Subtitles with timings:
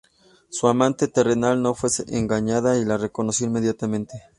[0.49, 4.19] Su amante terrenal no fue engañado y la reconoció inmediatamente.